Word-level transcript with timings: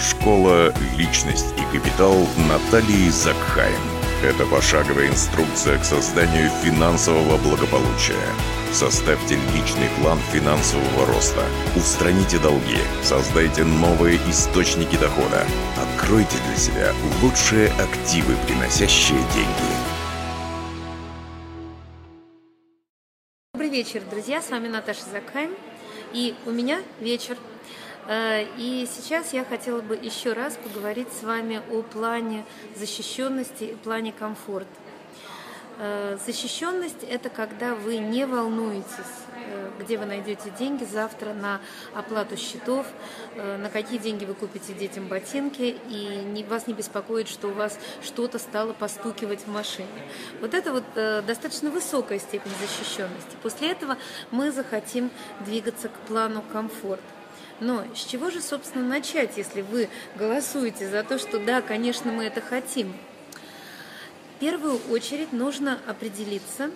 Школа 0.00 0.72
«Личность 0.96 1.52
и 1.58 1.76
капитал» 1.76 2.14
Натальи 2.48 3.10
Закхайм. 3.10 3.78
Это 4.24 4.46
пошаговая 4.46 5.08
инструкция 5.08 5.76
к 5.78 5.84
созданию 5.84 6.48
финансового 6.64 7.36
благополучия. 7.36 8.16
Составьте 8.72 9.34
личный 9.54 9.90
план 10.00 10.18
финансового 10.32 11.04
роста. 11.04 11.44
Устраните 11.76 12.38
долги. 12.38 12.78
Создайте 13.02 13.64
новые 13.64 14.16
источники 14.30 14.96
дохода. 14.96 15.44
Откройте 15.76 16.38
для 16.46 16.56
себя 16.56 16.92
лучшие 17.20 17.68
активы, 17.72 18.36
приносящие 18.46 19.18
деньги. 19.34 19.70
Добрый 23.52 23.68
вечер, 23.68 24.00
друзья. 24.10 24.40
С 24.40 24.48
вами 24.48 24.68
Наташа 24.68 25.04
Закхайм. 25.12 25.50
И 26.14 26.34
у 26.46 26.52
меня 26.52 26.80
вечер 27.00 27.36
и 28.08 28.88
сейчас 28.90 29.32
я 29.32 29.44
хотела 29.44 29.80
бы 29.80 29.94
еще 29.94 30.32
раз 30.32 30.56
поговорить 30.56 31.12
с 31.12 31.22
вами 31.22 31.62
о 31.70 31.82
плане 31.82 32.44
защищенности 32.76 33.64
и 33.64 33.74
плане 33.74 34.12
комфорта. 34.12 34.68
Э, 35.82 36.18
защищенность– 36.26 37.04
это 37.10 37.30
когда 37.30 37.74
вы 37.74 37.96
не 37.96 38.26
волнуетесь, 38.26 38.84
э, 39.46 39.70
где 39.80 39.96
вы 39.96 40.04
найдете 40.04 40.52
деньги 40.58 40.84
завтра 40.84 41.32
на 41.32 41.60
оплату 41.94 42.36
счетов, 42.36 42.86
на 43.36 43.70
какие 43.70 43.98
деньги 43.98 44.26
вы 44.26 44.34
купите 44.34 44.74
детям 44.74 45.06
ботинки, 45.06 45.76
и 45.88 46.44
вас 46.48 46.66
не 46.66 46.74
беспокоит, 46.74 47.28
что 47.28 47.48
у 47.48 47.52
вас 47.52 47.78
что-то 48.02 48.38
стало 48.38 48.74
постукивать 48.74 49.46
в 49.46 49.48
машине. 49.48 49.88
Вот 50.40 50.52
это 50.52 50.72
вот 50.72 50.84
достаточно 50.94 51.70
высокая 51.70 52.18
степень 52.18 52.52
защищенности. 52.60 53.36
После 53.42 53.70
этого 53.70 53.96
мы 54.30 54.50
захотим 54.50 55.10
двигаться 55.46 55.88
к 55.88 55.92
плану 56.08 56.42
комфорта. 56.52 57.19
Но 57.60 57.84
с 57.94 58.04
чего 58.04 58.30
же, 58.30 58.40
собственно, 58.40 58.86
начать, 58.86 59.36
если 59.36 59.62
вы 59.62 59.88
голосуете 60.16 60.88
за 60.88 61.02
то, 61.02 61.18
что 61.18 61.38
да, 61.38 61.60
конечно, 61.60 62.10
мы 62.10 62.24
это 62.24 62.40
хотим? 62.40 62.94
В 64.36 64.40
первую 64.40 64.80
очередь 64.90 65.32
нужно 65.32 65.78
определиться, 65.86 66.70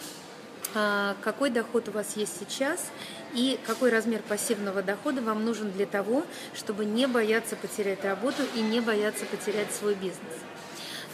а, 0.75 1.17
какой 1.23 1.51
доход 1.51 1.89
у 1.89 1.93
вас 1.93 2.17
есть 2.17 2.39
сейчас 2.39 2.91
и 3.33 3.59
какой 3.67 3.91
размер 3.91 4.23
пассивного 4.23 4.83
дохода 4.83 5.23
вам 5.23 5.45
нужен 5.45 5.71
для 5.73 5.87
того, 5.87 6.25
чтобы 6.55 6.85
не 6.85 7.07
бояться 7.07 7.57
потерять 7.57 8.05
работу 8.05 8.43
и 8.55 8.61
не 8.61 8.81
бояться 8.81 9.25
потерять 9.25 9.73
свой 9.73 9.95
бизнес. 9.95 10.19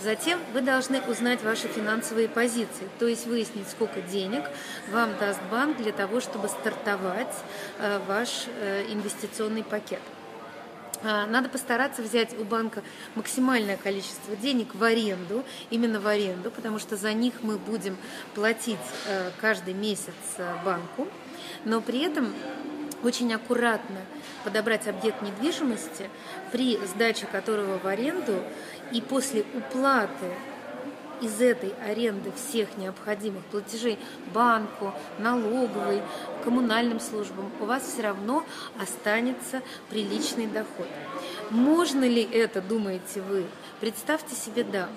Затем 0.02 0.40
вы 0.54 0.62
должны 0.62 1.02
узнать 1.02 1.42
ваши 1.42 1.68
финансовые 1.68 2.26
позиции, 2.26 2.88
то 2.98 3.06
есть 3.06 3.26
выяснить, 3.26 3.68
сколько 3.68 4.00
денег 4.00 4.42
вам 4.90 5.10
даст 5.18 5.40
банк 5.50 5.76
для 5.76 5.92
того, 5.92 6.20
чтобы 6.20 6.48
стартовать 6.48 7.34
э, 7.78 8.00
ваш 8.08 8.46
э, 8.46 8.86
инвестиционный 8.88 9.62
пакет. 9.62 10.00
А, 11.02 11.26
надо 11.26 11.50
постараться 11.50 12.00
взять 12.00 12.38
у 12.38 12.44
банка 12.44 12.82
максимальное 13.14 13.76
количество 13.76 14.36
денег 14.36 14.74
в 14.74 14.82
аренду, 14.82 15.44
именно 15.68 16.00
в 16.00 16.06
аренду, 16.06 16.50
потому 16.50 16.78
что 16.78 16.96
за 16.96 17.12
них 17.12 17.34
мы 17.42 17.58
будем 17.58 17.98
платить 18.34 18.78
э, 19.06 19.30
каждый 19.38 19.74
месяц 19.74 20.14
банку, 20.64 21.08
но 21.66 21.82
при 21.82 22.00
этом 22.00 22.32
очень 23.02 23.32
аккуратно 23.32 24.00
подобрать 24.44 24.86
объект 24.88 25.22
недвижимости, 25.22 26.10
при 26.52 26.76
сдаче 26.86 27.26
которого 27.26 27.78
в 27.78 27.86
аренду 27.86 28.42
и 28.92 29.00
после 29.00 29.44
уплаты 29.54 30.26
из 31.20 31.40
этой 31.40 31.74
аренды 31.86 32.32
всех 32.32 32.76
необходимых 32.76 33.44
платежей 33.44 33.98
банку, 34.32 34.94
налоговой, 35.18 36.02
коммунальным 36.44 37.00
службам, 37.00 37.50
у 37.60 37.66
вас 37.66 37.82
все 37.82 38.02
равно 38.02 38.44
останется 38.80 39.62
приличный 39.90 40.46
доход. 40.46 40.86
Можно 41.50 42.04
ли 42.04 42.22
это, 42.22 42.60
думаете 42.60 43.20
вы? 43.20 43.44
Представьте 43.80 44.34
себе, 44.34 44.64
да. 44.64 44.88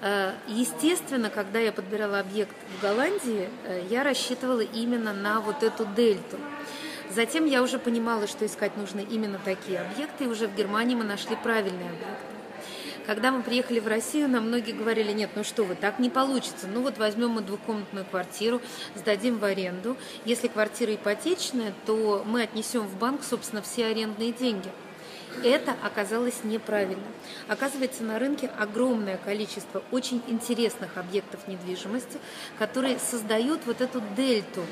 Э, 0.00 0.32
естественно, 0.48 1.30
когда 1.30 1.58
я 1.58 1.72
подбирала 1.72 2.20
объект 2.20 2.54
в 2.78 2.82
Голландии, 2.82 3.48
э, 3.64 3.84
я 3.88 4.02
рассчитывала 4.02 4.60
именно 4.60 5.12
на 5.12 5.40
вот 5.40 5.62
эту 5.62 5.86
дельту. 5.86 6.38
Затем 7.14 7.44
я 7.44 7.62
уже 7.62 7.78
понимала, 7.78 8.26
что 8.26 8.46
искать 8.46 8.76
нужно 8.76 9.00
именно 9.00 9.38
такие 9.44 9.80
объекты, 9.80 10.24
и 10.24 10.26
уже 10.26 10.48
в 10.48 10.54
Германии 10.54 10.94
мы 10.94 11.04
нашли 11.04 11.36
правильные 11.36 11.90
объекты. 11.90 12.32
Когда 13.06 13.32
мы 13.32 13.42
приехали 13.42 13.80
в 13.80 13.88
Россию, 13.88 14.28
нам 14.28 14.46
многие 14.46 14.72
говорили, 14.72 15.12
нет, 15.12 15.30
ну 15.34 15.42
что 15.42 15.64
вы, 15.64 15.74
так 15.74 15.98
не 15.98 16.08
получится. 16.08 16.68
Ну 16.72 16.82
вот 16.82 16.98
возьмем 16.98 17.30
мы 17.30 17.42
двухкомнатную 17.42 18.06
квартиру, 18.06 18.62
сдадим 18.94 19.38
в 19.38 19.44
аренду. 19.44 19.96
Если 20.24 20.48
квартира 20.48 20.94
ипотечная, 20.94 21.74
то 21.84 22.22
мы 22.24 22.42
отнесем 22.42 22.82
в 22.82 22.96
банк, 22.96 23.22
собственно, 23.24 23.60
все 23.60 23.86
арендные 23.86 24.32
деньги. 24.32 24.70
Это 25.42 25.74
оказалось 25.82 26.44
неправильно. 26.44 27.02
Оказывается, 27.48 28.04
на 28.04 28.18
рынке 28.18 28.50
огромное 28.58 29.16
количество 29.18 29.82
очень 29.90 30.22
интересных 30.28 30.96
объектов 30.96 31.48
недвижимости, 31.48 32.18
которые 32.58 32.98
создают 32.98 33.60
вот 33.66 33.80
эту 33.80 34.00
дельту. 34.16 34.62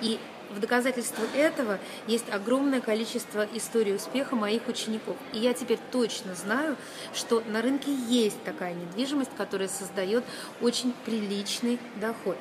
И 0.00 0.18
в 0.50 0.60
доказательство 0.60 1.24
этого 1.34 1.78
есть 2.06 2.28
огромное 2.30 2.80
количество 2.80 3.46
историй 3.54 3.94
успеха 3.94 4.36
моих 4.36 4.66
учеников. 4.68 5.16
И 5.32 5.38
я 5.38 5.54
теперь 5.54 5.78
точно 5.90 6.34
знаю, 6.34 6.76
что 7.14 7.42
на 7.46 7.62
рынке 7.62 7.94
есть 8.08 8.42
такая 8.44 8.74
недвижимость, 8.74 9.30
которая 9.36 9.68
создает 9.68 10.24
очень 10.60 10.92
приличный 11.04 11.78
доход. 12.00 12.36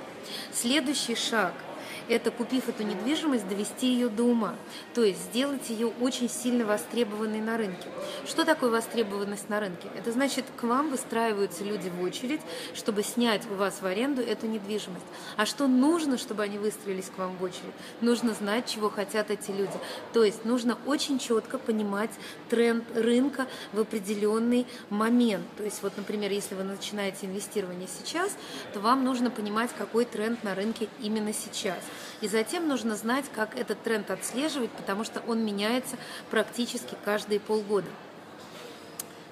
Следующий 0.53 1.15
шаг– 1.15 1.53
это, 2.07 2.31
купив 2.31 2.69
эту 2.69 2.83
недвижимость, 2.83 3.47
довести 3.47 3.87
ее 3.87 4.09
до 4.09 4.23
ума, 4.23 4.55
то 4.93 5.03
есть 5.03 5.21
сделать 5.25 5.69
ее 5.69 5.87
очень 5.87 6.29
сильно 6.29 6.65
востребованной 6.65 7.41
на 7.41 7.57
рынке. 7.57 7.87
Что 8.25 8.45
такое 8.45 8.69
востребованность 8.69 9.49
на 9.49 9.59
рынке? 9.59 9.87
Это 9.95 10.11
значит, 10.11 10.45
к 10.55 10.63
вам 10.63 10.89
выстраиваются 10.89 11.63
люди 11.63 11.89
в 11.89 12.01
очередь, 12.01 12.41
чтобы 12.73 13.03
снять 13.03 13.43
у 13.49 13.55
вас 13.55 13.81
в 13.81 13.85
аренду 13.85 14.21
эту 14.21 14.47
недвижимость. 14.47 15.05
А 15.35 15.45
что 15.45 15.67
нужно, 15.67 16.17
чтобы 16.17 16.43
они 16.43 16.57
выстроились 16.57 17.09
к 17.13 17.17
вам 17.17 17.35
в 17.37 17.43
очередь? 17.43 17.73
Нужно 18.01 18.33
знать, 18.33 18.67
чего 18.67 18.89
хотят 18.89 19.31
эти 19.31 19.51
люди. 19.51 19.77
То 20.13 20.23
есть 20.23 20.45
нужно 20.45 20.77
очень 20.85 21.19
четко 21.19 21.57
понимать 21.57 22.11
тренд 22.49 22.83
рынка 22.95 23.47
в 23.73 23.79
определенный 23.79 24.65
момент. 24.89 25.45
То 25.57 25.63
есть 25.63 25.81
вот, 25.83 25.93
например, 25.97 26.31
если 26.31 26.55
вы 26.55 26.63
начинаете 26.63 27.25
инвестирование 27.25 27.87
сейчас, 27.87 28.35
то 28.73 28.79
вам 28.79 29.03
нужно 29.03 29.29
понимать, 29.29 29.71
какой 29.77 30.05
тренд 30.05 30.43
на 30.43 30.55
рынке 30.55 30.87
именно 30.99 31.33
сейчас. 31.33 31.76
И 32.21 32.27
затем 32.27 32.67
нужно 32.67 32.95
знать, 32.95 33.25
как 33.33 33.57
этот 33.57 33.81
тренд 33.83 34.09
отслеживать, 34.11 34.71
потому 34.71 35.03
что 35.03 35.21
он 35.27 35.45
меняется 35.45 35.97
практически 36.29 36.95
каждые 37.05 37.39
полгода. 37.39 37.87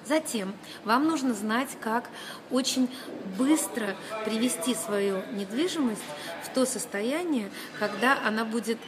Затем 0.06 0.54
вам 0.84 1.08
нужно 1.08 1.34
знать, 1.34 1.70
как 1.80 2.08
очень 2.52 2.88
быстро 3.36 3.96
привести 4.24 4.74
свою 4.74 5.22
недвижимость 5.32 6.00
в 6.44 6.54
то 6.54 6.64
состояние, 6.64 7.50
когда 7.80 8.16
она 8.24 8.44
будет 8.44 8.78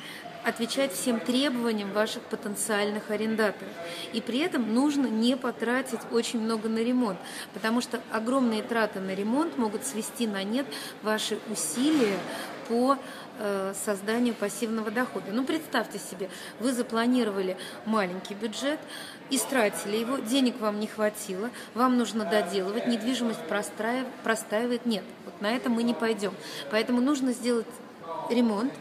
отвечать 0.49 0.93
всем 0.93 1.21
требованиям 1.21 1.93
ваших 1.93 2.23
потенциальных 2.25 3.11
арендаторов. 3.11 3.73
И 4.13 4.21
при 4.21 4.39
этом 4.41 4.75
нужно 4.75 5.07
не 5.07 5.37
потратить 5.37 6.01
очень 6.11 6.41
много 6.41 6.69
на 6.69 6.79
ремонт, 6.79 7.19
потому 7.55 7.81
что 7.81 8.01
огромные 8.11 8.63
траты 8.63 9.01
на 9.01 9.15
ремонт 9.15 9.59
могут 9.59 9.85
свести 9.85 10.27
на 10.27 10.43
нет 10.43 10.67
ваши 11.03 11.39
усилия 11.51 12.19
по 12.69 12.99
Э, 13.41 13.73
созданию 13.85 14.35
пассивного 14.35 14.91
дохода. 14.91 15.27
Ну, 15.31 15.45
представьте 15.45 16.01
себе, 16.01 16.29
вы 16.59 16.73
запланировали 16.73 17.57
маленький 17.87 18.35
бюджет, 18.35 18.81
истратили 19.31 19.97
его, 19.97 20.19
денег 20.19 20.59
вам 20.59 20.81
не 20.81 20.89
хватило, 20.89 21.51
вам 21.75 21.99
нужно 21.99 22.25
доделывать, 22.25 22.89
недвижимость 22.89 23.39
простаивает. 24.25 24.87
Нет, 24.87 25.05
вот 25.25 25.41
на 25.41 25.53
это 25.55 25.71
мы 25.71 25.85
не 25.85 25.95
пойдем. 25.95 26.35
Поэтому 26.73 27.01
нужно 27.01 27.33
сделать 27.33 27.69
ремонт, 28.29 28.73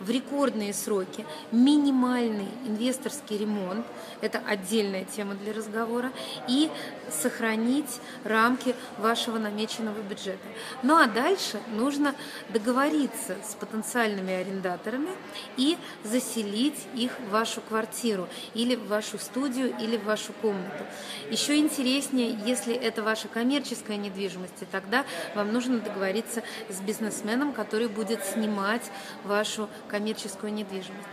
в 0.00 0.10
рекордные 0.10 0.72
сроки, 0.72 1.24
минимальный 1.52 2.48
инвесторский 2.66 3.38
ремонт, 3.38 3.86
это 4.20 4.40
отдельная 4.46 5.04
тема 5.04 5.34
для 5.34 5.52
разговора, 5.52 6.12
и 6.46 6.70
сохранить 7.10 8.00
рамки 8.24 8.74
вашего 8.98 9.38
намеченного 9.38 10.00
бюджета. 10.00 10.46
Ну 10.82 10.96
а 10.96 11.06
дальше 11.06 11.60
нужно 11.74 12.14
договориться 12.50 13.36
с 13.48 13.54
потенциальными 13.54 14.32
арендаторами 14.32 15.10
и 15.56 15.78
заселить 16.04 16.86
их 16.94 17.12
в 17.18 17.30
вашу 17.30 17.60
квартиру 17.60 18.28
или 18.54 18.76
в 18.76 18.86
вашу 18.88 19.18
студию 19.18 19.74
или 19.80 19.96
в 19.96 20.04
вашу 20.04 20.32
комнату. 20.34 20.84
Еще 21.30 21.56
интереснее, 21.56 22.38
если 22.44 22.74
это 22.74 23.02
ваша 23.02 23.28
коммерческая 23.28 23.96
недвижимость, 23.96 24.68
тогда 24.70 25.04
вам 25.34 25.52
нужно 25.52 25.78
договориться 25.78 26.42
с 26.68 26.80
бизнесменом, 26.80 27.52
который 27.52 27.88
будет 27.88 28.24
снимать 28.24 28.82
вашу 29.24 29.68
коммерческую 29.88 30.52
недвижимость. 30.52 31.08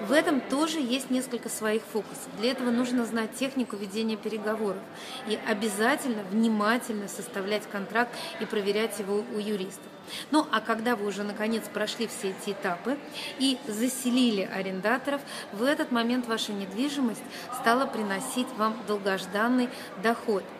В 0.00 0.12
этом 0.12 0.40
тоже 0.40 0.78
есть 0.78 1.10
несколько 1.10 1.48
своих 1.48 1.82
фокусов. 1.82 2.28
Для 2.38 2.52
этого 2.52 2.70
нужно 2.70 3.04
знать 3.04 3.34
технику 3.34 3.76
ведения 3.76 4.16
переговоров 4.16 4.82
и 5.26 5.38
обязательно 5.46 6.22
внимательно 6.30 7.08
составлять 7.08 7.68
контракт 7.70 8.14
и 8.40 8.46
проверять 8.46 8.98
его 8.98 9.24
у 9.34 9.38
юристов. 9.38 9.84
Ну 10.30 10.46
а 10.50 10.60
когда 10.60 10.96
вы 10.96 11.06
уже 11.06 11.22
наконец 11.22 11.64
прошли 11.72 12.06
все 12.06 12.30
эти 12.30 12.52
этапы 12.52 12.96
и 13.38 13.58
заселили 13.66 14.42
арендаторов, 14.42 15.20
в 15.52 15.62
этот 15.62 15.92
момент 15.92 16.26
ваша 16.26 16.52
недвижимость 16.52 17.22
стала 17.60 17.86
приносить 17.86 18.48
вам 18.56 18.76
долгожданный 18.86 19.68
доход– 20.02 20.44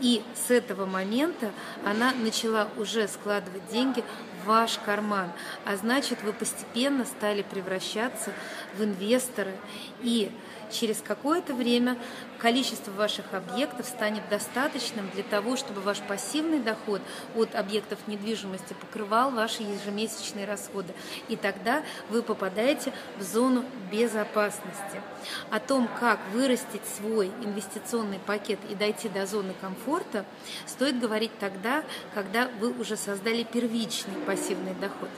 и 0.00 0.22
с 0.34 0.50
этого 0.50 0.86
момента 0.86 1.50
она 1.84 2.12
начала 2.12 2.68
уже 2.76 3.08
складывать 3.08 3.66
деньги 3.70 4.04
ваш 4.48 4.78
карман. 4.78 5.30
А 5.66 5.76
значит, 5.76 6.22
вы 6.22 6.32
постепенно 6.32 7.04
стали 7.04 7.42
превращаться 7.42 8.32
в 8.76 8.82
инвесторы. 8.82 9.54
И 10.00 10.32
через 10.70 11.02
какое-то 11.06 11.54
время 11.54 11.98
количество 12.38 12.90
ваших 12.92 13.34
объектов 13.34 13.86
станет 13.86 14.26
достаточным 14.28 15.10
для 15.10 15.22
того, 15.22 15.56
чтобы 15.56 15.80
ваш 15.80 16.00
пассивный 16.00 16.60
доход 16.60 17.02
от 17.36 17.54
объектов 17.54 17.98
недвижимости 18.06 18.74
покрывал 18.74 19.30
ваши 19.30 19.62
ежемесячные 19.62 20.46
расходы. 20.46 20.94
И 21.28 21.36
тогда 21.36 21.82
вы 22.08 22.22
попадаете 22.22 22.92
в 23.18 23.22
зону 23.22 23.64
безопасности. 23.90 25.02
О 25.50 25.58
том, 25.58 25.88
как 26.00 26.20
вырастить 26.32 26.86
свой 26.96 27.28
инвестиционный 27.42 28.20
пакет 28.20 28.60
и 28.70 28.74
дойти 28.74 29.08
до 29.08 29.26
зоны 29.26 29.54
комфорта, 29.60 30.24
стоит 30.66 30.98
говорить 30.98 31.36
тогда, 31.38 31.82
когда 32.14 32.48
вы 32.60 32.70
уже 32.70 32.96
создали 32.96 33.42
первичный 33.42 34.14
пассивный 34.26 34.37
доход. 34.80 35.08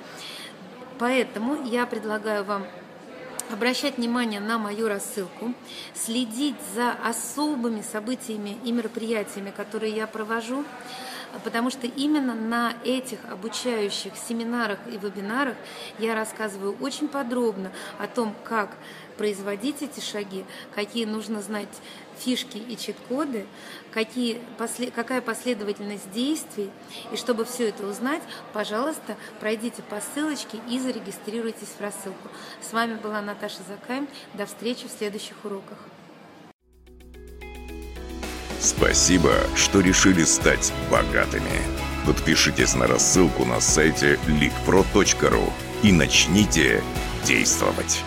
Поэтому 0.98 1.64
я 1.64 1.86
предлагаю 1.86 2.44
вам 2.44 2.66
обращать 3.52 3.96
внимание 3.96 4.40
на 4.40 4.58
мою 4.58 4.88
рассылку, 4.88 5.54
следить 5.94 6.56
за 6.74 6.92
особыми 6.92 7.82
событиями 7.82 8.58
и 8.64 8.72
мероприятиями, 8.72 9.52
которые 9.56 9.94
я 9.94 10.06
провожу, 10.06 10.64
потому 11.44 11.70
что 11.70 11.86
именно 11.86 12.34
на 12.34 12.74
этих 12.84 13.18
обучающих 13.30 14.12
семинарах 14.16 14.78
и 14.86 14.98
вебинарах 14.98 15.56
я 15.98 16.14
рассказываю 16.14 16.76
очень 16.80 17.08
подробно 17.08 17.72
о 17.98 18.06
том, 18.06 18.34
как 18.44 18.76
производить 19.16 19.82
эти 19.82 20.00
шаги, 20.00 20.44
какие 20.74 21.04
нужно 21.04 21.42
знать 21.42 21.68
фишки 22.18 22.58
и 22.58 22.76
чит-коды, 22.76 23.46
какие, 23.92 24.40
какая 24.94 25.20
последовательность 25.20 26.10
действий. 26.12 26.70
И 27.12 27.16
чтобы 27.16 27.44
все 27.44 27.68
это 27.68 27.86
узнать, 27.86 28.22
пожалуйста, 28.52 29.16
пройдите 29.40 29.82
по 29.82 30.00
ссылочке 30.00 30.58
и 30.68 30.78
зарегистрируйтесь 30.78 31.74
в 31.78 31.80
рассылку. 31.80 32.28
С 32.62 32.72
вами 32.72 32.94
была 32.94 33.20
Наташа 33.20 33.60
Закаем. 33.68 34.08
До 34.34 34.46
встречи 34.46 34.86
в 34.86 34.90
следующих 34.90 35.36
уроках. 35.44 35.78
Спасибо, 38.60 39.32
что 39.56 39.80
решили 39.80 40.24
стать 40.24 40.72
богатыми. 40.90 41.50
Подпишитесь 42.06 42.74
на 42.74 42.86
рассылку 42.86 43.44
на 43.44 43.60
сайте 43.60 44.18
leakpro.ru 44.26 45.50
и 45.82 45.92
начните 45.92 46.82
действовать. 47.24 48.04